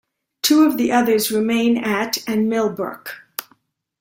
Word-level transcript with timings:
Two 0.41 0.63
of 0.63 0.77
the 0.77 0.91
others 0.91 1.29
remain 1.29 1.77
at 1.77 2.17
and 2.27 2.51
Milbrook. 2.51 3.17